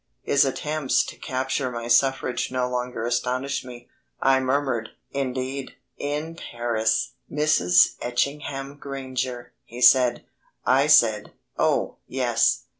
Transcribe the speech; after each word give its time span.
His 0.23 0.45
attempts 0.45 1.03
to 1.05 1.15
capture 1.15 1.69
my 1.69 1.87
suffrage 1.87 2.51
no 2.51 2.67
longer 2.67 3.05
astonished 3.05 3.63
me. 3.63 3.87
I 4.19 4.39
murmured: 4.39 4.89
"Indeed!" 5.11 5.73
"In 5.95 6.33
Paris 6.33 7.11
Mrs. 7.31 7.97
Etchingham 8.01 8.77
Granger," 8.79 9.53
he 9.63 9.79
said. 9.79 10.25
I 10.65 10.87
said, 10.87 11.33
"Oh, 11.55 11.97
yes." 12.07 12.63